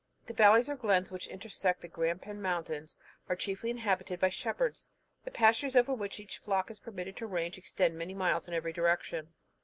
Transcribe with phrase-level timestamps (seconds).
[0.25, 2.97] The valleys, or glens, which intersect the Grampian mountains,
[3.29, 4.87] are chiefly inhabited by shepherds.
[5.25, 8.73] The pastures over which each flock is permitted to range extend many miles in every
[8.73, 9.35] direction.